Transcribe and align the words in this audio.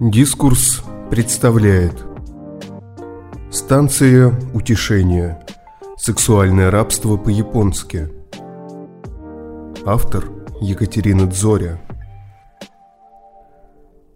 Дискурс 0.00 0.82
представляет 1.08 2.04
Станция 3.52 4.34
утешения. 4.52 5.46
Сексуальное 5.96 6.72
рабство 6.72 7.16
по-японски 7.16 8.08
Автор 9.86 10.32
Екатерина 10.60 11.28
Дзоря. 11.28 11.80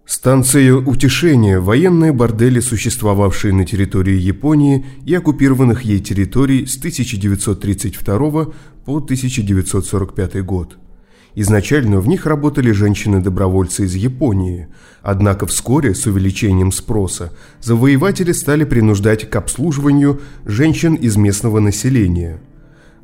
Станция 0.04 0.74
утешения– 0.74 1.60
военные 1.60 2.12
бордели, 2.12 2.58
существовавшие 2.58 3.54
на 3.54 3.64
территории 3.64 4.16
Японии 4.16 4.84
и 5.06 5.14
оккупированных 5.14 5.82
ей 5.82 6.00
территорий 6.00 6.66
с 6.66 6.76
1932 6.76 8.46
по 8.84 8.96
1945 8.96 10.44
год– 10.44 10.76
Изначально 11.40 12.00
в 12.00 12.08
них 12.08 12.26
работали 12.26 12.72
женщины-добровольцы 12.72 13.84
из 13.84 13.94
Японии, 13.94 14.66
однако 15.02 15.46
вскоре, 15.46 15.94
с 15.94 16.04
увеличением 16.04 16.72
спроса, 16.72 17.32
завоеватели 17.60 18.32
стали 18.32 18.64
принуждать 18.64 19.30
к 19.30 19.36
обслуживанию 19.36 20.20
женщин 20.44 20.96
из 20.96 21.16
местного 21.16 21.60
населения. 21.60 22.40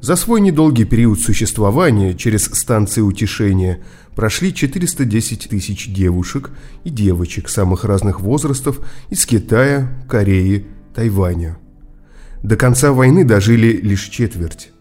За 0.00 0.16
свой 0.16 0.40
недолгий 0.40 0.84
период 0.84 1.20
существования 1.20 2.12
через 2.14 2.46
станции 2.46 3.02
утешения 3.02 3.84
прошли 4.16 4.52
410 4.52 5.50
тысяч 5.50 5.94
девушек 5.94 6.50
и 6.82 6.90
девочек 6.90 7.48
самых 7.48 7.84
разных 7.84 8.20
возрастов 8.20 8.80
из 9.10 9.24
Китая, 9.26 9.88
Кореи, 10.10 10.66
Тайваня. 10.92 11.56
До 12.42 12.56
конца 12.56 12.90
войны 12.90 13.24
дожили 13.24 13.76
лишь 13.80 14.08
четверть. 14.08 14.73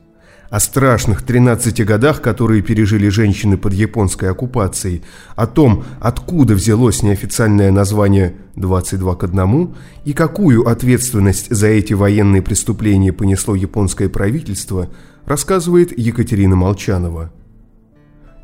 О 0.54 0.60
страшных 0.60 1.24
13 1.24 1.84
годах, 1.84 2.22
которые 2.22 2.62
пережили 2.62 3.08
женщины 3.08 3.58
под 3.58 3.74
японской 3.74 4.30
оккупацией, 4.30 5.02
о 5.36 5.48
том, 5.48 5.84
откуда 6.00 6.54
взялось 6.54 7.02
неофициальное 7.02 7.72
название 7.72 8.36
«22 8.56 9.18
к 9.18 9.24
1» 9.24 9.76
и 10.06 10.14
какую 10.14 10.70
ответственность 10.70 11.50
за 11.50 11.70
эти 11.70 11.94
военные 11.94 12.44
преступления 12.44 13.12
понесло 13.12 13.56
японское 13.56 14.10
правительство, 14.10 14.90
рассказывает 15.26 15.98
Екатерина 15.98 16.56
Молчанова. 16.56 17.32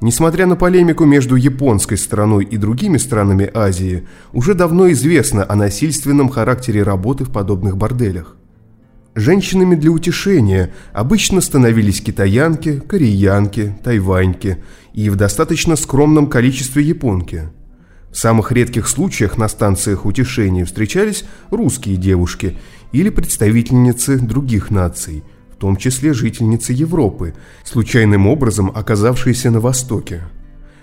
Несмотря 0.01 0.47
на 0.47 0.55
полемику 0.55 1.05
между 1.05 1.35
японской 1.35 1.99
стороной 1.99 2.43
и 2.43 2.57
другими 2.57 2.97
странами 2.97 3.51
Азии, 3.53 4.07
уже 4.33 4.55
давно 4.55 4.91
известно 4.93 5.45
о 5.47 5.55
насильственном 5.55 6.29
характере 6.29 6.81
работы 6.81 7.23
в 7.23 7.31
подобных 7.31 7.77
борделях. 7.77 8.38
Женщинами 9.19 9.75
для 9.75 9.91
утешения 9.91 10.71
обычно 10.93 11.41
становились 11.41 11.99
китаянки, 11.99 12.79
кореянки, 12.79 13.75
тайваньки 13.83 14.63
и 14.93 15.09
в 15.09 15.17
достаточно 15.17 15.75
скромном 15.75 16.27
количестве 16.27 16.83
японки. 16.83 17.49
В 18.13 18.17
самых 18.17 18.53
редких 18.53 18.87
случаях 18.87 19.37
на 19.37 19.49
станциях 19.49 20.05
утешения 20.05 20.63
встречались 20.63 21.25
русские 21.51 21.97
девушки 21.97 22.55
или 22.93 23.09
представительницы 23.09 24.17
других 24.17 24.71
наций, 24.71 25.25
в 25.51 25.57
том 25.57 25.75
числе 25.75 26.13
жительницы 26.13 26.71
Европы, 26.71 27.33
случайным 27.65 28.25
образом 28.25 28.71
оказавшиеся 28.73 29.51
на 29.51 29.59
Востоке. 29.59 30.21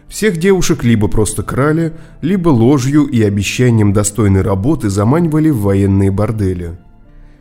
Всех 0.08 0.36
девушек 0.36 0.84
либо 0.84 1.08
просто 1.08 1.42
крали, 1.42 1.94
либо 2.20 2.50
ложью 2.50 3.06
и 3.06 3.22
обещанием 3.22 3.94
достойной 3.94 4.42
работы 4.42 4.90
заманивали 4.90 5.48
в 5.48 5.60
военные 5.60 6.10
бордели– 6.10 6.76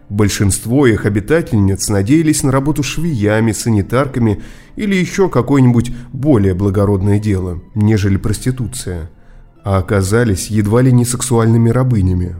Большинство 0.09 0.85
их 0.85 1.05
обитательниц 1.05 1.89
надеялись 1.89 2.43
на 2.43 2.51
работу 2.51 2.83
швеями, 2.83 3.51
санитарками 3.51 4.41
или 4.75 4.95
еще 4.95 5.29
какое-нибудь 5.29 5.91
более 6.13 6.53
благородное 6.53 7.19
дело, 7.19 7.61
нежели 7.73 8.17
проституция, 8.17 9.09
а 9.63 9.77
оказались 9.77 10.47
едва 10.47 10.83
ли 10.83 10.91
не 10.91 11.05
сексуальными 11.05 11.69
рабынями. 11.69 12.35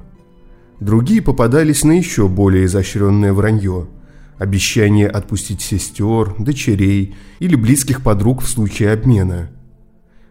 Другие 0.79 1.23
попадались 1.23 1.83
на 1.83 1.93
еще 1.93 2.27
более 2.27 2.65
изощренное 2.65 3.33
вранье– 3.33 3.87
обещание 4.37 5.07
отпустить 5.07 5.61
сестер, 5.61 6.35
дочерей 6.37 7.15
или 7.39 7.55
близких 7.55 8.03
подруг 8.03 8.43
в 8.43 8.49
случае 8.49 8.91
обмена. 8.91 9.49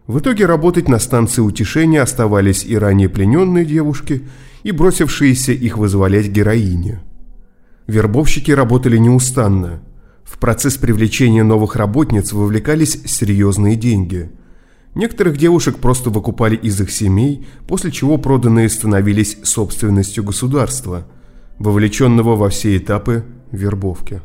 В 0.06 0.19
итоге 0.19 0.47
работать 0.47 0.89
на 0.89 0.99
станции 0.99 1.41
утешения 1.41 2.03
оставались 2.03 2.65
и 2.65 2.77
ранее 2.77 3.09
плененные 3.09 3.65
девушки, 3.65 4.28
и 4.62 4.71
бросившиеся 4.71 5.53
их 5.53 5.78
вызволять 5.78 6.28
героини– 6.28 7.01
Вербовщики 7.87 8.50
работали 8.50 8.97
неустанно. 8.97 9.83
В 10.25 10.39
процесс 10.39 10.78
привлечения 10.78 11.43
новых 11.43 11.77
работниц 11.77 12.33
вовлекались 12.33 13.03
серьезные 13.05 13.77
деньги. 13.77 14.31
Некоторых 14.95 15.37
девушек 15.37 15.78
просто 15.78 16.09
выкупали 16.09 16.56
из 16.56 16.81
их 16.81 16.91
семей, 16.91 17.47
после 17.67 17.91
чего 17.91 18.17
проданные 18.17 18.71
становились 18.71 19.39
собственностью 19.43 20.25
государства, 20.25 21.06
вовлеченного 21.59 22.37
во 22.37 22.49
все 22.49 22.77
этапы 22.77 23.25
вербовки. 23.50 24.22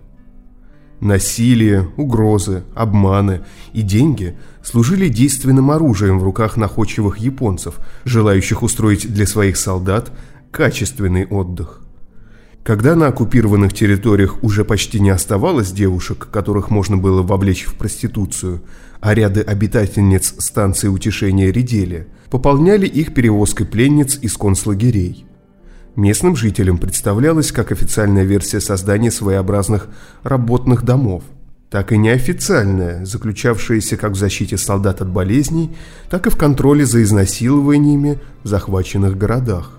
Насилие, 1.01 1.89
угрозы, 1.97 2.63
обманы 2.75 3.41
и 3.73 3.81
деньги 3.81 4.37
служили 4.63 5.09
действенным 5.09 5.71
оружием 5.71 6.19
в 6.19 6.23
руках 6.23 6.55
находчивых 6.55 7.17
японцев, 7.17 7.79
желающих 8.05 8.63
устроить 8.63 9.11
для 9.11 9.25
своих 9.25 9.57
солдат 9.57 10.11
качественный 10.51 11.25
отдых. 11.25 11.81
Когда 12.63 12.95
на 12.95 13.07
оккупированных 13.07 13.73
территориях 13.73 14.43
уже 14.43 14.65
почти 14.65 14.99
не 14.99 15.09
оставалось 15.09 15.71
девушек, 15.71 16.27
которых 16.31 16.69
можно 16.69 16.97
было 16.97 17.21
вовлечь 17.21 17.65
в 17.65 17.75
проституцию, 17.75 18.61
а 18.99 19.13
ряды 19.13 19.41
обитательниц 19.41 20.35
станции 20.39 20.87
утешения 20.87 21.51
редели, 21.51 22.07
пополняли 22.29 22.85
их 22.85 23.13
перевозкой 23.13 23.65
пленниц 23.65 24.19
из 24.21 24.35
концлагерей. 24.35 25.25
Местным 25.95 26.35
жителям 26.35 26.77
представлялась 26.77 27.51
как 27.51 27.71
официальная 27.71 28.23
версия 28.23 28.59
создания 28.59 29.09
своеобразных 29.09 29.87
работных 30.23 30.83
домов, 30.83 31.23
так 31.69 31.91
и 31.91 31.97
неофициальная, 31.97 33.05
заключавшаяся 33.05 33.97
как 33.97 34.11
в 34.11 34.15
защите 34.15 34.57
солдат 34.57 35.01
от 35.01 35.09
болезней, 35.09 35.75
так 36.09 36.27
и 36.27 36.29
в 36.29 36.35
контроле 36.35 36.85
за 36.85 37.01
изнасилованиями 37.03 38.19
в 38.43 38.47
захваченных 38.47 39.17
городах. 39.17 39.78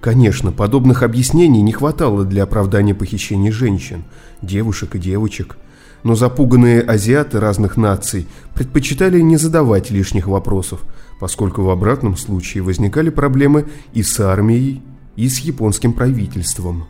Конечно, 0.00 0.50
подобных 0.50 1.02
объяснений 1.02 1.60
не 1.60 1.72
хватало 1.72 2.24
для 2.24 2.44
оправдания 2.44 2.94
похищений 2.94 3.50
женщин, 3.50 4.04
девушек 4.40 4.94
и 4.94 4.98
девочек, 4.98 5.58
но 6.02 6.14
запуганные 6.14 6.80
азиаты 6.80 7.38
разных 7.38 7.76
наций 7.76 8.26
предпочитали 8.54 9.20
не 9.20 9.36
задавать 9.36 9.90
лишних 9.90 10.26
вопросов, 10.26 10.80
поскольку 11.20 11.62
в 11.62 11.68
обратном 11.68 12.16
случае 12.16 12.62
возникали 12.62 13.10
проблемы 13.10 13.68
и 13.92 14.02
с 14.02 14.18
армией, 14.20 14.80
и 15.16 15.28
с 15.28 15.40
японским 15.40 15.92
правительством. 15.92 16.86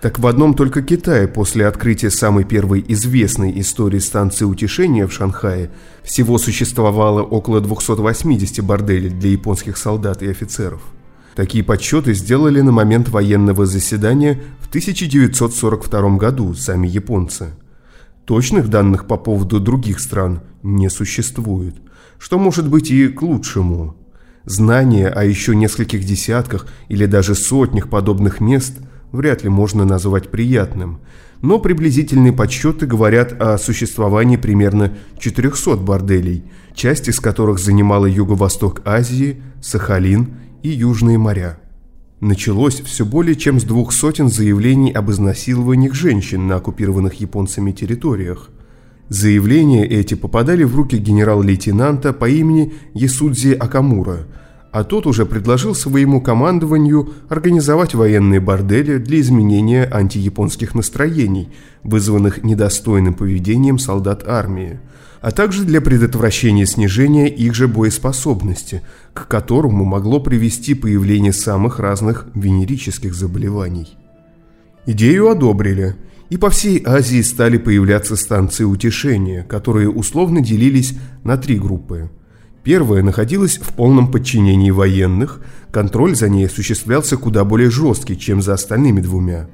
Так 0.00 0.18
в 0.18 0.26
одном 0.26 0.54
только 0.54 0.82
Китае 0.82 1.28
после 1.28 1.66
открытия 1.66 2.10
самой 2.10 2.42
первой 2.44 2.84
известной 2.88 3.58
истории 3.60 4.00
станции 4.00 4.44
утешения 4.44 5.06
в 5.06 5.12
Шанхае 5.12 5.70
всего 6.02 6.38
существовало 6.38 7.22
около 7.22 7.60
280 7.60 8.64
борделей 8.64 9.10
для 9.10 9.30
японских 9.30 9.76
солдат 9.76 10.22
и 10.22 10.28
офицеров. 10.28 10.82
Такие 11.36 11.62
подсчеты 11.62 12.14
сделали 12.14 12.62
на 12.62 12.72
момент 12.72 13.10
военного 13.10 13.66
заседания 13.66 14.40
в 14.58 14.68
1942 14.68 16.16
году 16.16 16.54
сами 16.54 16.88
японцы. 16.88 17.50
Точных 18.24 18.68
данных 18.68 19.06
по 19.06 19.18
поводу 19.18 19.60
других 19.60 20.00
стран 20.00 20.40
не 20.62 20.88
существует, 20.88 21.76
что 22.18 22.38
может 22.38 22.70
быть 22.70 22.90
и 22.90 23.08
к 23.08 23.20
лучшему. 23.20 23.96
Знание 24.46 25.08
о 25.08 25.24
еще 25.24 25.54
нескольких 25.54 26.04
десятках 26.04 26.68
или 26.88 27.04
даже 27.04 27.34
сотнях 27.34 27.90
подобных 27.90 28.40
мест 28.40 28.78
вряд 29.12 29.42
ли 29.42 29.50
можно 29.50 29.84
назвать 29.84 30.30
приятным, 30.30 31.00
но 31.42 31.58
приблизительные 31.58 32.32
подсчеты 32.32 32.86
говорят 32.86 33.38
о 33.38 33.58
существовании 33.58 34.38
примерно 34.38 34.94
400 35.18 35.76
борделей, 35.76 36.44
часть 36.74 37.08
из 37.08 37.20
которых 37.20 37.58
занимала 37.58 38.06
юго-восток 38.06 38.80
Азии, 38.86 39.42
Сахалин 39.60 40.30
и 40.62 40.68
Южные 40.68 41.18
моря. 41.18 41.58
Началось 42.20 42.80
все 42.80 43.04
более 43.04 43.36
чем 43.36 43.60
с 43.60 43.64
двух 43.64 43.92
сотен 43.92 44.28
заявлений 44.28 44.90
об 44.90 45.10
изнасилованиях 45.10 45.94
женщин 45.94 46.46
на 46.46 46.56
оккупированных 46.56 47.14
японцами 47.20 47.72
территориях. 47.72 48.50
Заявления 49.08 49.86
эти 49.86 50.14
попадали 50.14 50.64
в 50.64 50.74
руки 50.74 50.96
генерал-лейтенанта 50.96 52.12
по 52.12 52.28
имени 52.28 52.72
Ясудзи 52.94 53.52
Акамура, 53.52 54.26
а 54.76 54.84
тот 54.84 55.06
уже 55.06 55.24
предложил 55.24 55.74
своему 55.74 56.20
командованию 56.20 57.14
организовать 57.30 57.94
военные 57.94 58.40
бордели 58.40 58.98
для 58.98 59.20
изменения 59.20 59.88
антияпонских 59.90 60.74
настроений, 60.74 61.48
вызванных 61.82 62.44
недостойным 62.44 63.14
поведением 63.14 63.78
солдат 63.78 64.28
армии– 64.28 64.78
а 65.22 65.30
также 65.32 65.64
для 65.64 65.80
предотвращения 65.80 66.66
снижения 66.66 67.26
их 67.26 67.54
же 67.54 67.68
боеспособности, 67.68 68.82
к 69.14 69.26
которому 69.26 69.84
могло 69.84 70.20
привести 70.20 70.74
появление 70.74 71.32
самых 71.32 71.80
разных 71.80 72.26
венерических 72.34 73.14
заболеваний. 73.14 73.96
Идею 74.84 75.30
одобрили, 75.30 75.96
и 76.28 76.36
по 76.36 76.50
всей 76.50 76.80
Азии 76.84 77.22
стали 77.22 77.56
появляться 77.56 78.14
станции 78.14 78.64
утешения, 78.64 79.42
которые 79.42 79.88
условно 79.88 80.42
делились 80.42 80.96
на 81.24 81.38
три 81.38 81.58
группы. 81.58 82.10
Первая 82.66 83.04
находилась 83.04 83.58
в 83.58 83.74
полном 83.74 84.10
подчинении 84.10 84.72
военных, 84.72 85.40
контроль 85.70 86.16
за 86.16 86.28
ней 86.28 86.46
осуществлялся 86.46 87.16
куда 87.16 87.44
более 87.44 87.70
жесткий, 87.70 88.18
чем 88.18 88.42
за 88.42 88.54
остальными 88.54 89.00
двумя. 89.00 89.46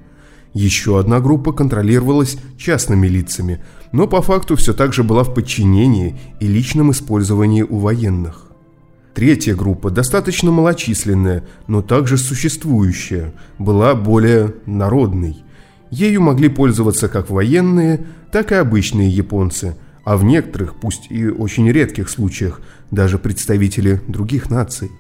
Еще 0.55 0.99
одна 0.99 1.21
группа 1.21 1.53
контролировалась 1.53 2.39
частными 2.57 3.07
лицами, 3.09 3.63
но 3.93 4.07
по 4.07 4.23
факту 4.23 4.57
все 4.57 4.73
так 4.73 4.95
же 4.95 5.05
была 5.05 5.25
в 5.25 5.35
подчинении 5.35 6.19
и 6.41 6.47
личном 6.47 6.91
использовании 6.91 7.61
у 7.61 7.81
военных. 7.81 8.51
Третья 9.13 9.55
группа, 9.55 9.91
достаточно 9.91 10.51
малочисленная, 10.51 11.45
но 11.67 11.83
также 11.83 12.17
существующая, 12.17 13.35
была 13.59 13.95
более 13.95 14.55
народной. 14.65 15.45
Ею 15.91 16.23
могли 16.23 16.49
пользоваться 16.49 17.09
как 17.09 17.29
военные, 17.29 18.07
так 18.31 18.53
и 18.53 18.55
обычные 18.55 19.11
японцы– 19.11 19.77
а 20.05 20.17
в 20.17 20.25
некоторых, 20.25 20.75
пусть 20.75 21.11
и 21.11 21.29
очень 21.29 21.71
редких 21.71 22.09
случаях, 22.09 22.61
даже 22.91 23.19
представители 23.19 24.01
других 24.09 24.51
наций. 24.51 24.91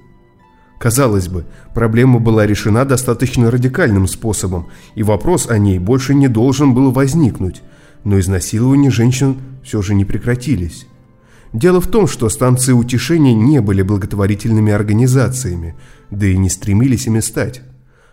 Казалось 0.78 1.28
бы, 1.28 1.44
проблема 1.74 2.18
была 2.18 2.44
решена 2.44 2.84
достаточно 2.84 3.50
радикальным 3.50 4.08
способом, 4.08 4.68
и 4.96 5.02
вопрос 5.02 5.48
о 5.48 5.58
ней 5.58 5.78
больше 5.78 6.14
не 6.14 6.26
должен 6.26 6.74
был 6.74 6.90
возникнуть, 6.90 7.62
но 8.02 8.18
изнасилования 8.18 8.90
женщин 8.90 9.36
все 9.62 9.80
же 9.80 9.94
не 9.94 10.04
прекратились. 10.04 10.86
Дело 11.52 11.80
в 11.80 11.86
том, 11.86 12.08
что 12.08 12.28
станции 12.28 12.72
утешения 12.72 13.34
не 13.34 13.60
были 13.60 13.82
благотворительными 13.82 14.72
организациями, 14.72 15.76
да 16.10 16.26
и 16.26 16.36
не 16.36 16.48
стремились 16.48 17.06
ими 17.06 17.20
стать, 17.20 17.62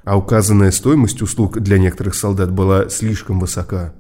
а 0.04 0.18
указанная 0.18 0.72
стоимость 0.72 1.22
услуг 1.22 1.60
для 1.60 1.80
некоторых 1.80 2.16
солдат 2.16 2.52
была 2.52 2.90
слишком 2.90 3.40
высока. 3.40 3.94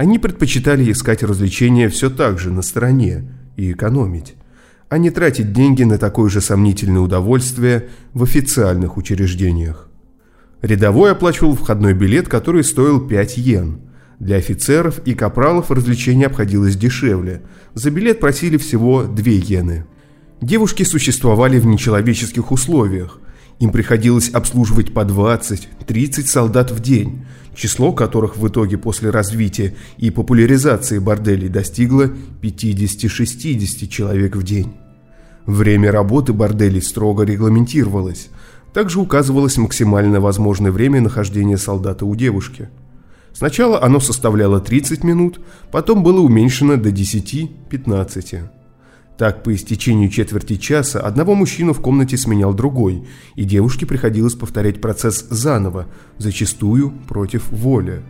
Они 0.00 0.18
предпочитали 0.18 0.90
искать 0.90 1.22
развлечения 1.22 1.90
все 1.90 2.08
так 2.08 2.38
же 2.38 2.50
на 2.50 2.62
стороне 2.62 3.24
и 3.58 3.70
экономить, 3.72 4.34
а 4.88 4.96
не 4.96 5.10
тратить 5.10 5.52
деньги 5.52 5.82
на 5.82 5.98
такое 5.98 6.30
же 6.30 6.40
сомнительное 6.40 7.02
удовольствие 7.02 7.90
в 8.14 8.22
официальных 8.22 8.96
учреждениях. 8.96 9.90
Рядовой 10.62 11.12
оплачивал 11.12 11.54
входной 11.54 11.92
билет, 11.92 12.28
который 12.28 12.64
стоил 12.64 13.06
5 13.06 13.36
йен. 13.36 13.80
Для 14.18 14.36
офицеров 14.36 15.02
и 15.04 15.12
капралов 15.12 15.70
развлечение 15.70 16.28
обходилось 16.28 16.76
дешевле. 16.76 17.42
За 17.74 17.90
билет 17.90 18.20
просили 18.20 18.56
всего 18.56 19.02
2 19.02 19.22
йены. 19.26 19.84
Девушки 20.40 20.82
существовали 20.82 21.58
в 21.58 21.66
нечеловеческих 21.66 22.52
условиях. 22.52 23.19
Им 23.60 23.70
приходилось 23.70 24.30
обслуживать 24.30 24.92
по 24.92 25.00
20-30 25.00 26.26
солдат 26.26 26.72
в 26.72 26.80
день– 26.80 27.24
число 27.54 27.92
которых 27.92 28.36
в 28.36 28.48
итоге 28.48 28.78
после 28.78 29.10
развития 29.10 29.74
и 29.98 30.10
популяризации 30.10 30.98
борделей 30.98 31.48
достигло 31.48 32.10
50-60 32.42 33.86
человек 33.88 34.36
в 34.36 34.42
день. 34.42 34.72
Время 35.46 35.92
работы 35.92 36.32
борделей 36.32 36.82
строго 36.82 37.24
регламентировалось. 37.24 38.28
Также 38.72 39.00
указывалось 39.00 39.58
максимально 39.58 40.20
возможное 40.20 40.70
время 40.70 41.00
нахождения 41.00 41.58
солдата 41.58 42.06
у 42.06 42.14
девушки. 42.14 42.68
Сначала 43.32 43.82
оно 43.82 44.00
составляло 44.00 44.60
30 44.60 45.04
минут, 45.04 45.40
потом 45.70 46.02
было 46.02 46.20
уменьшено 46.20 46.76
до 46.76 46.90
10-15. 46.90 48.59
Так, 49.20 49.42
по 49.42 49.54
истечению 49.54 50.08
четверти 50.08 50.56
часа 50.56 50.98
одного 50.98 51.34
мужчину 51.34 51.74
в 51.74 51.80
комнате 51.82 52.16
сменял 52.16 52.54
другой, 52.54 53.06
и 53.34 53.44
девушке 53.44 53.84
приходилось 53.84 54.32
повторять 54.32 54.80
процесс 54.80 55.26
заново, 55.28 55.88
зачастую 56.16 56.94
против 57.06 57.50
воли. 57.50 58.00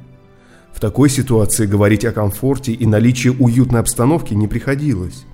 В 0.73 0.79
такой 0.79 1.11
ситуации 1.11 1.67
говорить 1.67 2.05
о 2.05 2.13
комфорте 2.13 2.71
и 2.71 2.87
наличии 2.87 3.29
уютной 3.29 3.81
обстановки 3.81 4.35
не 4.35 4.47
приходилось. 4.47 5.25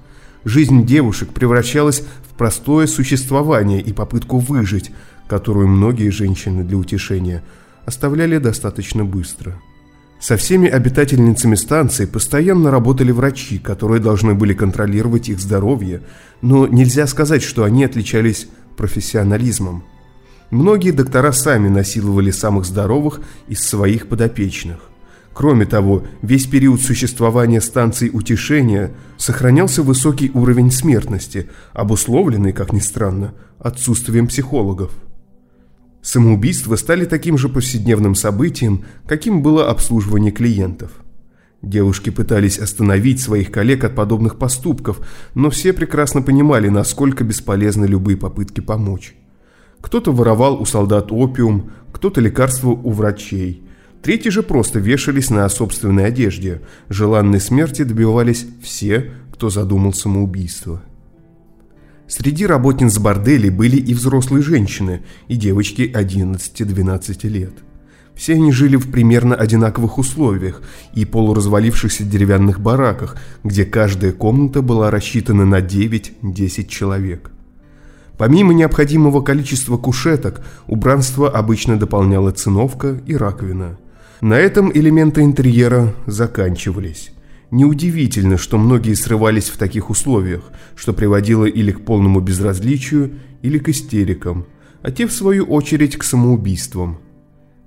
Жизнь 0.46 0.86
девушек 0.86 1.34
превращалась 1.34 2.02
в 2.26 2.38
простое 2.38 2.86
существование 2.86 3.82
и 3.82 3.92
попытку 3.92 4.38
выжить, 4.38 4.92
которую 5.28 5.68
многие 5.68 6.08
женщины 6.08 6.64
для 6.64 6.78
утешения 6.78 7.44
оставляли 7.84 8.38
достаточно 8.38 9.04
быстро. 9.04 9.60
Со 10.26 10.36
всеми 10.36 10.68
обитательницами 10.68 11.54
станции 11.54 12.04
постоянно 12.04 12.72
работали 12.72 13.12
врачи, 13.12 13.60
которые 13.60 14.00
должны 14.00 14.34
были 14.34 14.54
контролировать 14.54 15.28
их 15.28 15.38
здоровье, 15.38 16.02
но 16.42 16.66
нельзя 16.66 17.06
сказать, 17.06 17.44
что 17.44 17.62
они 17.62 17.84
отличались 17.84 18.48
профессионализмом. 18.76 19.84
Многие 20.50 20.90
доктора 20.90 21.30
сами 21.30 21.68
насиловали 21.68 22.32
самых 22.32 22.64
здоровых 22.64 23.20
из 23.46 23.60
своих 23.60 24.08
подопечных. 24.08 24.90
Кроме 25.32 25.64
того, 25.64 26.02
весь 26.22 26.46
период 26.46 26.82
существования 26.82 27.60
станций 27.60 28.10
утешения 28.12 28.94
сохранялся 29.18 29.84
высокий 29.84 30.32
уровень 30.34 30.72
смертности, 30.72 31.50
обусловленный, 31.72 32.52
как 32.52 32.72
ни 32.72 32.80
странно, 32.80 33.32
отсутствием 33.60 34.26
психологов. 34.26 34.90
Самоубийства 36.06 36.76
стали 36.76 37.04
таким 37.04 37.36
же 37.36 37.48
повседневным 37.48 38.14
событием, 38.14 38.84
каким 39.08 39.42
было 39.42 39.68
обслуживание 39.68 40.30
клиентов. 40.30 40.92
Девушки 41.62 42.10
пытались 42.10 42.60
остановить 42.60 43.20
своих 43.20 43.50
коллег 43.50 43.82
от 43.82 43.96
подобных 43.96 44.38
поступков, 44.38 45.00
но 45.34 45.50
все 45.50 45.72
прекрасно 45.72 46.22
понимали, 46.22 46.68
насколько 46.68 47.24
бесполезны 47.24 47.86
любые 47.86 48.16
попытки 48.16 48.60
помочь. 48.60 49.16
Кто-то 49.80 50.12
воровал 50.12 50.62
у 50.62 50.64
солдат 50.64 51.10
опиум, 51.10 51.72
кто-то 51.92 52.20
лекарства 52.20 52.68
у 52.68 52.92
врачей. 52.92 53.64
Третьи 54.00 54.28
же 54.28 54.44
просто 54.44 54.78
вешались 54.78 55.28
на 55.28 55.48
собственной 55.48 56.06
одежде. 56.06 56.62
Желанной 56.88 57.40
смерти 57.40 57.82
добивались 57.82 58.46
все, 58.62 59.10
кто 59.32 59.50
задумал 59.50 59.92
самоубийство. 59.92 60.84
Среди 62.08 62.46
работниц 62.46 62.98
борделей 62.98 63.50
были 63.50 63.76
и 63.76 63.92
взрослые 63.92 64.42
женщины, 64.42 65.02
и 65.26 65.36
девочки 65.36 65.82
11-12 65.92 67.28
лет. 67.28 67.52
Все 68.14 68.34
они 68.34 68.50
жили 68.52 68.76
в 68.76 68.90
примерно 68.90 69.34
одинаковых 69.34 69.98
условиях 69.98 70.62
и 70.94 71.04
полуразвалившихся 71.04 72.04
деревянных 72.04 72.60
бараках, 72.60 73.16
где 73.44 73.64
каждая 73.64 74.12
комната 74.12 74.62
была 74.62 74.90
рассчитана 74.90 75.44
на 75.44 75.60
9-10 75.60 76.66
человек. 76.66 77.30
Помимо 78.16 78.54
необходимого 78.54 79.20
количества 79.20 79.76
кушеток, 79.76 80.42
убранство 80.66 81.28
обычно 81.28 81.78
дополняла 81.78 82.30
циновка 82.30 82.98
и 83.04 83.14
раковина. 83.14 83.78
На 84.22 84.38
этом 84.38 84.72
элементы 84.72 85.20
интерьера 85.20 85.92
заканчивались. 86.06 87.12
Неудивительно, 87.50 88.38
что 88.38 88.58
многие 88.58 88.94
срывались 88.94 89.50
в 89.50 89.56
таких 89.56 89.88
условиях, 89.88 90.50
что 90.74 90.92
приводило 90.92 91.44
или 91.44 91.70
к 91.70 91.84
полному 91.84 92.20
безразличию, 92.20 93.14
или 93.42 93.58
к 93.58 93.68
истерикам, 93.68 94.46
а 94.82 94.90
те, 94.90 95.06
в 95.06 95.12
свою 95.12 95.44
очередь, 95.44 95.96
к 95.96 96.02
самоубийствам. 96.02 96.98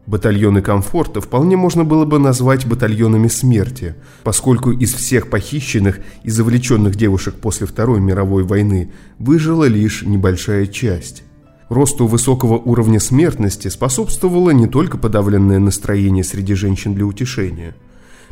Батальоны 0.06 0.62
комфорта 0.62 1.22
вполне 1.22 1.56
можно 1.56 1.86
было 1.86 2.04
бы 2.04 2.20
назвать 2.20 2.66
батальонами 2.66 3.28
смерти, 3.28 3.96
поскольку 4.24 4.72
из 4.72 4.94
всех 4.94 5.30
похищенных 5.30 6.00
и 6.24 6.30
завлеченных 6.30 6.96
девушек 6.96 7.36
после 7.36 7.68
Второй 7.68 8.02
мировой 8.02 8.44
войны 8.44 8.92
выжила 9.18 9.66
лишь 9.66 10.02
небольшая 10.02 10.66
часть. 10.66 11.24
Росту 11.70 12.08
высокого 12.08 12.58
уровня 12.58 13.00
смертности 13.00 13.68
способствовало 13.68 14.50
не 14.50 14.66
только 14.66 14.98
подавленное 14.98 15.60
настроение 15.60 16.24
среди 16.24 16.56
женщин 16.56 16.96
для 16.96 17.06
утешения– 17.06 17.76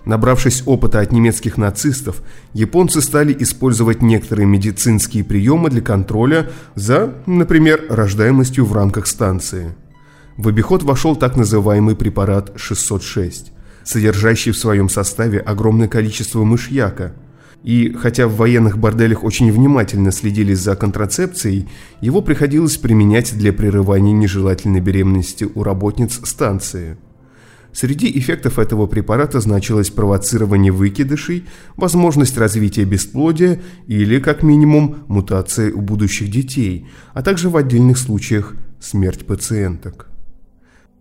Набравшись 0.08 0.64
опыта 0.66 1.02
от 1.02 1.12
немецких 1.12 1.58
нацистов, 1.58 2.22
японцы 2.54 3.02
стали 3.02 3.36
использовать 3.38 4.02
некоторые 4.02 4.46
медицинские 4.46 5.26
приемы 5.26 5.70
для 5.70 5.82
контроля 5.82 6.50
за, 6.76 7.14
например, 7.26 7.84
рождаемостью 7.90 8.64
в 8.64 8.72
рамках 8.72 9.06
станции. 9.06 9.76
В 10.38 10.48
обиход 10.48 10.84
вошел 10.84 11.18
так 11.18 11.36
называемый 11.36 11.98
препарат 11.98 12.54
606, 12.56 13.52
содержащий 13.84 14.54
в 14.54 14.58
своем 14.58 14.88
составе 14.88 15.40
огромное 15.40 15.90
количество 15.90 16.42
мышьяка. 16.46 17.12
И 17.64 17.92
хотя 17.92 18.30
в 18.30 18.38
военных 18.38 18.78
борделях 18.78 19.26
очень 19.26 19.52
внимательно 19.52 20.14
следили 20.14 20.54
за 20.54 20.78
контрацепцией, 20.78 21.68
его 22.00 22.22
приходилось 22.22 22.78
применять 22.78 23.38
для 23.38 23.52
прерывания 23.52 24.14
нежелательной 24.14 24.80
беременности 24.80 25.50
у 25.54 25.64
работниц 25.64 26.22
станции– 26.24 26.96
Среди 27.80 28.10
эффектов 28.18 28.58
этого 28.58 28.88
препарата 28.88 29.40
значилось 29.40 29.92
провоцирование 29.92 30.72
выкидышей, 30.72 31.46
возможность 31.76 32.36
развития 32.36 32.86
бесплодия 32.86 33.62
или, 33.86 34.20
как 34.20 34.42
минимум, 34.42 35.04
мутации 35.08 35.72
у 35.72 35.82
будущих 35.82 36.32
детей, 36.32 36.88
а 37.14 37.22
также 37.22 37.50
в 37.50 37.56
отдельных 37.56 38.00
случаях 38.00 38.56
смерть 38.80 39.28
пациенток. 39.28 40.08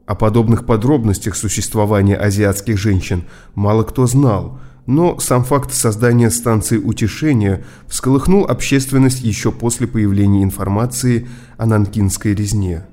О 0.05 0.15
подобных 0.15 0.67
подробностях 0.67 1.35
существования 1.37 2.15
азиатских 2.15 2.77
женщин 2.77 3.25
мало 3.55 3.83
кто 3.83 4.07
знал, 4.07 4.61
но 4.85 5.19
сам 5.19 5.45
факт 5.45 5.73
создания 5.73 6.31
станции 6.31 6.77
утешения 6.77 7.65
всколыхнул 7.89 8.45
общественность 8.45 9.23
еще 9.23 9.51
после 9.51 9.87
появления 9.87 10.43
информации 10.43 11.27
о 11.57 11.65
нанкинской 11.65 12.35
резне. 12.35 12.85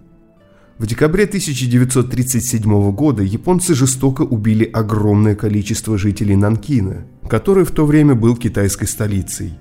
В 0.80 0.88
декабре 0.88 1.26
1937 1.26 2.92
года 2.94 3.22
японцы 3.22 3.76
жестоко 3.76 4.24
убили 4.24 4.64
огромное 4.64 5.36
количество 5.36 6.00
жителей 6.00 6.36
Нанкина, 6.36 7.06
который 7.30 7.64
в 7.64 7.72
то 7.72 7.86
время 7.86 8.16
был 8.16 8.36
китайской 8.36 8.88
столицей. 8.88 9.54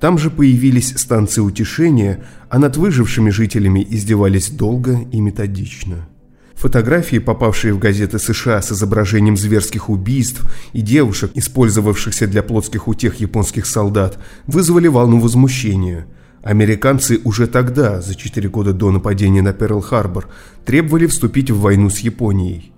Там 0.00 0.18
же 0.18 0.30
появились 0.30 0.92
станции 0.96 1.40
утешения, 1.40 2.24
а 2.50 2.58
над 2.58 2.76
выжившими 2.76 3.30
жителями 3.30 3.86
издевались 3.88 4.50
долго 4.50 5.06
и 5.12 5.20
методично. 5.20 6.08
Фотографии, 6.54 7.18
попавшие 7.18 7.72
в 7.72 7.78
газеты 7.78 8.18
США 8.18 8.60
с 8.60 8.72
изображением 8.72 9.36
зверских 9.36 9.88
убийств 9.88 10.44
и 10.72 10.80
девушек, 10.80 11.30
использовавшихся 11.34 12.26
для 12.26 12.42
плотских 12.42 12.88
утех 12.88 13.20
японских 13.20 13.66
солдат, 13.66 14.18
вызвали 14.46 14.88
волну 14.88 15.20
возмущения. 15.20 16.06
Американцы 16.44 17.22
уже 17.24 17.46
тогда, 17.46 18.02
за 18.02 18.14
четыре 18.14 18.50
года 18.50 18.74
до 18.74 18.90
нападения 18.90 19.40
на 19.40 19.54
Перл-Харбор, 19.54 20.26
требовали 20.66 21.06
вступить 21.06 21.50
в 21.50 21.58
войну 21.58 21.88
с 21.88 22.00
Японией. 22.00 22.70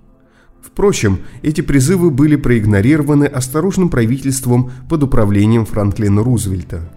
Впрочем, 0.63 1.19
эти 1.43 1.63
призывы 1.63 2.13
были 2.13 2.37
проигнорированы 2.37 3.25
осторожным 3.25 3.89
правительством 3.89 4.71
под 4.89 5.03
управлением 5.03 5.67
Франклина 5.67 6.23
Рузвельта. 6.23 6.89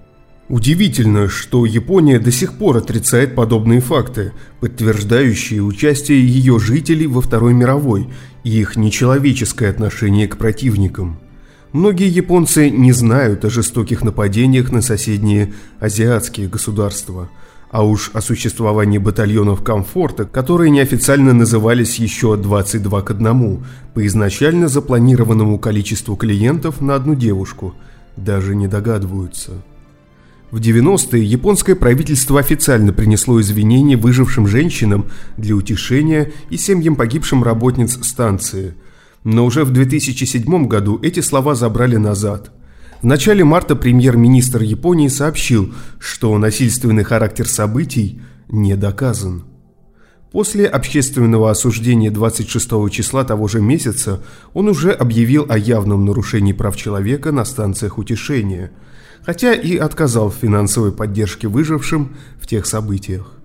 Удивительно, 0.47 1.27
что 1.27 1.65
Япония 1.65 2.19
до 2.19 2.31
сих 2.31 2.53
пор 2.53 2.77
отрицает 2.77 3.33
подобные 3.33 3.81
факты, 3.81 4.33
подтверждающие 4.59 5.63
участие 5.63 6.23
ее 6.23 6.59
жителей 6.59 7.07
во 7.07 7.21
Второй 7.21 7.55
мировой 7.55 8.09
и 8.43 8.59
их 8.59 8.75
нечеловеческое 8.75 9.71
отношение 9.71 10.27
к 10.27 10.37
противникам. 10.37 11.19
Многие 11.71 12.09
японцы 12.09 12.71
не 12.71 12.91
знают 12.93 13.45
о 13.45 13.51
жестоких 13.51 14.03
нападениях 14.03 14.71
на 14.71 14.81
соседние 14.81 15.53
азиатские 15.79 16.47
государства, 16.47 17.29
а 17.69 17.85
уж 17.85 18.09
о 18.13 18.21
существовании 18.21 18.97
батальонов 18.97 19.63
комфорта, 19.63 20.25
которые 20.25 20.71
неофициально 20.71 21.31
назывались 21.33 21.99
еще 21.99 22.35
22 22.35 23.01
к 23.03 23.11
1, 23.11 23.63
по 23.93 24.07
изначально 24.07 24.67
запланированному 24.67 25.59
количеству 25.59 26.15
клиентов 26.15 26.81
на 26.81 26.95
одну 26.95 27.13
девушку, 27.13 27.75
даже 28.17 28.55
не 28.55 28.67
догадываются. 28.67 29.51
В 30.49 30.59
90-е 30.59 31.23
японское 31.23 31.75
правительство 31.75 32.39
официально 32.39 32.91
принесло 32.91 33.39
извинения 33.39 33.95
выжившим 33.95 34.47
женщинам 34.47 35.05
для 35.37 35.55
утешения 35.55 36.31
и 36.49 36.57
семьям 36.57 36.95
погибшим 36.95 37.43
работниц 37.43 37.99
станции. 38.03 38.73
Но 39.31 39.45
уже 39.45 39.63
в 39.63 39.69
2007 39.69 40.67
году 40.67 40.99
эти 41.03 41.19
слова 41.19 41.53
забрали 41.53 41.97
назад. 41.97 42.51
В 43.03 43.05
начале 43.05 43.43
марта 43.43 43.75
премьер-министр 43.75 44.63
Японии 44.63 45.07
сообщил, 45.07 45.71
что 45.99 46.35
насильственный 46.39 47.03
характер 47.03 47.47
событий 47.47 48.21
не 48.47 48.75
доказан. 48.75 49.43
После 50.31 50.65
общественного 50.65 51.51
осуждения 51.51 52.09
26 52.09 52.89
числа 52.89 53.23
того 53.23 53.47
же 53.47 53.61
месяца 53.61 54.23
он 54.55 54.67
уже 54.67 54.91
объявил 54.91 55.45
о 55.47 55.59
явном 55.59 56.05
нарушении 56.05 56.53
прав 56.53 56.75
человека 56.75 57.31
на 57.31 57.45
станциях 57.45 57.99
утешения– 57.99 58.71
хотя 59.21 59.53
и 59.53 59.75
отказал 59.75 60.29
в 60.29 60.35
финансовой 60.35 60.93
поддержке 60.93 61.49
выжившим 61.49 62.15
в 62.39 62.47
тех 62.47 62.65
событиях. 62.65 63.38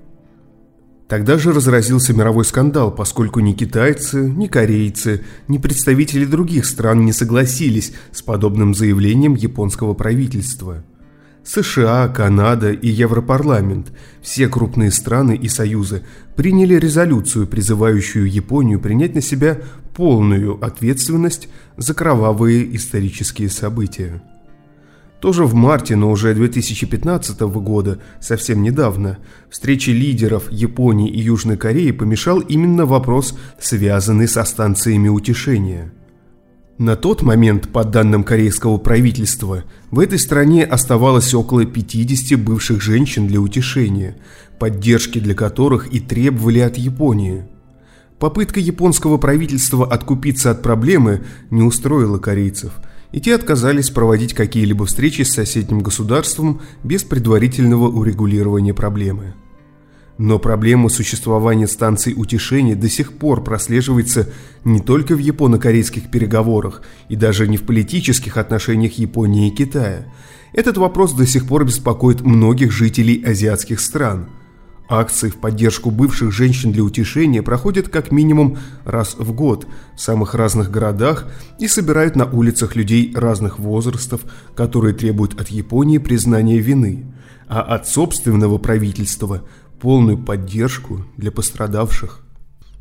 Тогда 1.08 1.36
же 1.36 1.52
разразился 1.52 2.14
мировой 2.14 2.44
скандал, 2.46 2.90
поскольку 2.90 3.40
ни 3.40 3.52
китайцы, 3.52 4.28
ни 4.28 4.46
корейцы, 4.46 5.22
ни 5.48 5.58
представители 5.58 6.24
других 6.24 6.64
стран 6.64 7.04
не 7.04 7.12
согласились 7.12 7.92
с 8.10 8.22
подобным 8.22 8.74
заявлением 8.74 9.34
японского 9.34 9.92
правительства. 9.92 10.82
США, 11.44 12.08
Канада 12.08 12.72
и 12.72 12.88
Европарламент, 12.88 13.92
все 14.22 14.48
крупные 14.48 14.90
страны 14.90 15.36
и 15.36 15.46
союзы 15.48 16.02
приняли 16.36 16.74
резолюцию, 16.76 17.46
призывающую 17.46 18.30
Японию 18.30 18.80
принять 18.80 19.14
на 19.14 19.20
себя 19.20 19.58
полную 19.94 20.64
ответственность 20.64 21.48
за 21.76 21.92
кровавые 21.92 22.74
исторические 22.74 23.50
события. 23.50 24.22
Тоже 25.24 25.46
в 25.46 25.54
марте, 25.54 25.96
но 25.96 26.10
уже 26.10 26.34
2015 26.34 27.40
года, 27.40 27.98
совсем 28.20 28.62
недавно, 28.62 29.16
встрече 29.48 29.94
лидеров 29.94 30.52
Японии 30.52 31.08
и 31.08 31.18
Южной 31.18 31.56
Кореи 31.56 31.92
помешал 31.92 32.40
именно 32.40 32.84
вопрос, 32.84 33.34
связанный 33.58 34.28
со 34.28 34.44
станциями 34.44 35.08
утешения. 35.08 35.94
На 36.76 36.94
тот 36.94 37.22
момент, 37.22 37.72
по 37.72 37.84
данным 37.84 38.22
корейского 38.22 38.76
правительства, 38.76 39.64
в 39.90 39.98
этой 39.98 40.18
стране 40.18 40.62
оставалось 40.62 41.32
около 41.32 41.64
50 41.64 42.38
бывших 42.38 42.82
женщин 42.82 43.26
для 43.26 43.40
утешения, 43.40 44.18
поддержки 44.58 45.20
для 45.20 45.34
которых 45.34 45.90
и 45.90 46.00
требовали 46.00 46.58
от 46.58 46.76
Японии. 46.76 47.46
Попытка 48.18 48.60
японского 48.60 49.16
правительства 49.16 49.90
откупиться 49.90 50.50
от 50.50 50.60
проблемы 50.60 51.24
не 51.48 51.62
устроила 51.62 52.18
корейцев– 52.18 52.74
и 53.14 53.20
те 53.20 53.36
отказались 53.36 53.90
проводить 53.90 54.34
какие-либо 54.34 54.86
встречи 54.86 55.22
с 55.22 55.34
соседним 55.34 55.78
государством 55.78 56.60
без 56.82 57.04
предварительного 57.04 57.86
урегулирования 57.86 58.74
проблемы. 58.74 59.34
Но 60.18 60.40
проблема 60.40 60.88
существования 60.88 61.68
станций 61.68 62.14
утешения 62.16 62.74
до 62.74 62.88
сих 62.88 63.12
пор 63.12 63.44
прослеживается 63.44 64.32
не 64.64 64.80
только 64.80 65.14
в 65.14 65.18
японо-корейских 65.18 66.10
переговорах 66.10 66.82
и 67.08 67.14
даже 67.14 67.46
не 67.46 67.56
в 67.56 67.62
политических 67.62 68.36
отношениях 68.36 68.94
Японии 68.94 69.46
и 69.46 69.54
Китая. 69.54 70.12
Этот 70.52 70.76
вопрос 70.76 71.12
до 71.12 71.24
сих 71.24 71.46
пор 71.46 71.64
беспокоит 71.64 72.20
многих 72.22 72.72
жителей 72.72 73.22
азиатских 73.24 73.78
стран– 73.78 74.28
Акции 74.88 75.30
в 75.30 75.36
поддержку 75.36 75.90
бывших 75.90 76.30
женщин 76.30 76.70
для 76.70 76.82
утешения 76.82 77.42
проходят 77.42 77.88
как 77.88 78.12
минимум 78.12 78.58
раз 78.84 79.16
в 79.18 79.32
год 79.32 79.66
в 79.96 80.00
самых 80.00 80.34
разных 80.34 80.70
городах 80.70 81.26
и 81.58 81.68
собирают 81.68 82.16
на 82.16 82.26
улицах 82.26 82.76
людей 82.76 83.12
разных 83.14 83.58
возрастов, 83.58 84.22
которые 84.54 84.94
требуют 84.94 85.40
от 85.40 85.48
Японии 85.48 85.96
признания 85.98 86.58
вины, 86.58 87.14
а 87.48 87.62
от 87.62 87.88
собственного 87.88 88.58
правительства– 88.58 89.42
полную 89.80 90.16
поддержку 90.16 91.04
для 91.16 91.30
пострадавших. 91.30 92.20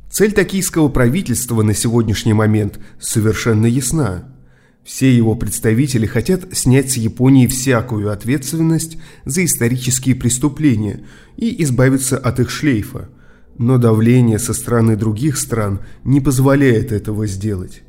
Цель 0.09 0.31
токийского 0.31 0.89
правительства 0.89 1.61
на 1.63 1.73
сегодняшний 1.73 2.33
момент 2.33 2.79
совершенно 2.99 3.65
ясна– 3.65 4.25
все 4.83 5.15
его 5.15 5.35
представители 5.35 6.05
хотят 6.05 6.45
снять 6.51 6.91
с 6.91 6.97
Японии 6.97 7.47
всякую 7.47 8.11
ответственность 8.11 8.97
за 9.23 9.45
исторические 9.45 10.15
преступления 10.15 11.05
и 11.37 11.63
избавиться 11.63 12.17
от 12.17 12.39
их 12.39 12.49
шлейфа. 12.49 13.09
Но 13.57 13.77
давление 13.77 14.39
со 14.39 14.53
стороны 14.53 14.97
других 14.97 15.37
стран 15.37 15.79
не 16.03 16.19
позволяет 16.19 16.91
этого 16.91 17.27
сделать. 17.27 17.83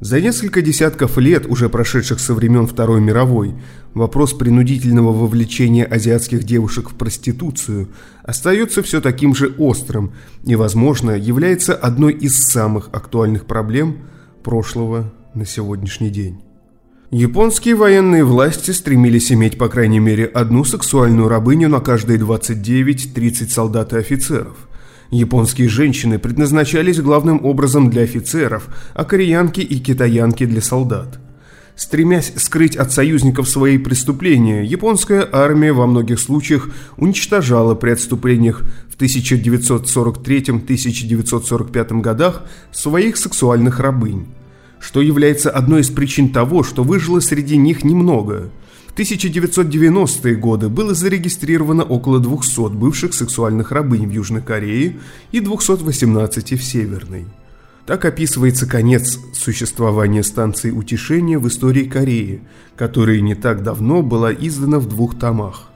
За 0.00 0.18
несколько 0.18 0.62
десятков 0.62 1.18
лет, 1.18 1.44
уже 1.46 1.68
прошедших 1.68 2.20
со 2.20 2.32
времен 2.32 2.66
Второй 2.66 3.02
мировой, 3.02 3.54
вопрос 3.92 4.32
принудительного 4.32 5.12
вовлечения 5.12 5.84
азиатских 5.84 6.42
девушек 6.44 6.90
в 6.90 6.94
проституцию 6.94 7.88
остается 8.24 8.82
все 8.82 9.02
таким 9.02 9.34
же 9.34 9.54
острым 9.58 10.14
и, 10.44 10.56
возможно, 10.56 11.10
является 11.10 11.74
одной 11.74 12.14
из 12.14 12.42
самых 12.42 12.88
актуальных 12.92 13.44
проблем 13.44 13.98
прошлого 14.42 15.12
на 15.34 15.44
сегодняшний 15.46 16.10
день. 16.10 16.42
Японские 17.10 17.74
военные 17.74 18.24
власти 18.24 18.70
стремились 18.70 19.32
иметь 19.32 19.58
по 19.58 19.68
крайней 19.68 19.98
мере 19.98 20.26
одну 20.26 20.62
сексуальную 20.64 21.26
рабыню 21.28 21.68
на 21.68 21.80
каждые 21.80 22.20
29-30 22.20 23.48
солдат 23.48 23.92
и 23.92 23.96
офицеров. 23.96 24.68
Японские 25.10 25.68
женщины 25.68 26.20
предназначались 26.20 27.00
главным 27.00 27.44
образом 27.44 27.90
для 27.90 28.02
офицеров, 28.02 28.68
а 28.94 29.04
кореянки 29.04 29.60
и 29.60 29.80
китаянки 29.80 30.46
для 30.46 30.60
солдат. 30.60 31.18
Стремясь 31.74 32.32
скрыть 32.36 32.76
от 32.76 32.92
союзников 32.92 33.48
свои 33.48 33.76
преступления, 33.78 34.64
японская 34.64 35.28
армия 35.32 35.72
во 35.72 35.88
многих 35.88 36.20
случаях 36.20 36.68
уничтожала 36.96 37.74
при 37.74 37.90
отступлениях 37.90 38.62
в 38.88 38.96
1943-1945 39.00 42.00
годах 42.02 42.44
своих 42.70 43.16
сексуальных 43.16 43.80
рабынь 43.80 44.28
что 44.80 45.02
является 45.02 45.50
одной 45.50 45.82
из 45.82 45.90
причин 45.90 46.30
того, 46.30 46.64
что 46.64 46.82
выжило 46.82 47.20
среди 47.20 47.56
них 47.56 47.84
немного. 47.84 48.50
В 48.88 48.98
1990-е 48.98 50.34
годы 50.34 50.68
было 50.68 50.94
зарегистрировано 50.94 51.84
около 51.84 52.18
200 52.18 52.70
бывших 52.70 53.14
сексуальных 53.14 53.70
рабынь 53.70 54.08
в 54.08 54.10
Южной 54.10 54.42
Корее 54.42 54.96
и 55.30 55.40
218 55.40 56.58
в 56.58 56.64
Северной. 56.64 57.26
Так 57.86 58.04
описывается 58.04 58.66
конец 58.66 59.18
существования 59.32 60.22
станции 60.22 60.70
утешения 60.70 61.38
в 61.38 61.46
истории 61.46 61.84
Кореи, 61.84 62.40
которая 62.76 63.20
не 63.20 63.34
так 63.34 63.62
давно 63.62 64.02
была 64.02 64.32
издана 64.32 64.78
в 64.78 64.88
двух 64.88 65.18
томах. 65.18 65.68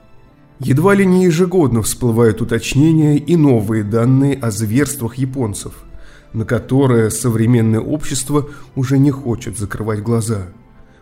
Едва 0.59 0.95
ли 0.95 1.05
не 1.05 1.25
ежегодно 1.25 1.81
всплывают 1.81 2.41
уточнения 2.41 3.17
и 3.17 3.35
новые 3.35 3.83
данные 3.83 4.35
о 4.35 4.51
зверствах 4.51 5.15
японцев– 5.15 5.73
на 6.35 6.43
которое 6.43 7.09
современное 7.09 7.79
общество 7.79 8.49
уже 8.75 8.97
не 8.97 9.09
хочет 9.09 9.57
закрывать 9.57 10.01
глаза, 10.01 10.47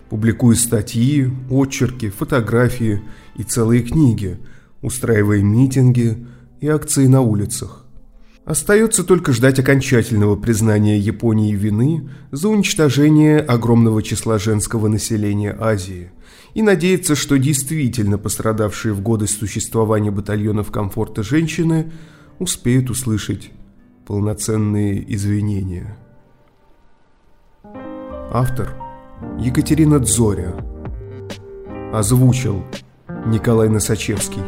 публикуя 0.09 0.55
статьи, 0.55 1.27
очерки, 1.49 2.09
фотографии 2.09 3.01
и 3.35 3.41
целые 3.41 3.81
книги, 3.81 4.37
устраивая 4.83 5.41
митинги 5.41 6.25
и 6.61 6.67
акции 6.67 7.07
на 7.07 7.21
улицах. 7.21 7.83
Остается 8.45 9.03
только 9.03 9.31
ждать 9.33 9.57
окончательного 9.57 10.35
признания 10.35 10.99
Японии 10.99 11.55
вины 11.55 12.09
за 12.31 12.49
уничтожение 12.49 13.39
огромного 13.39 14.03
числа 14.03 14.37
женского 14.37 14.87
населения 14.87 15.57
Азии 15.59 16.11
и 16.53 16.61
надеется, 16.61 17.15
что 17.15 17.39
действительно 17.39 18.19
пострадавшие 18.19 18.93
в 18.93 19.01
годы 19.01 19.25
существования 19.27 20.11
батальонов 20.11 20.69
комфорта 20.69 21.23
женщины 21.23 21.91
успеют 22.37 22.91
услышать 22.91 23.49
полноценные 24.05 25.03
извинения. 25.13 25.97
Автор 28.31 28.75
Екатерина 29.39 29.99
Дзоря 29.99 30.53
Озвучил 31.93 32.63
Николай 33.27 33.69
Носачевский. 33.69 34.41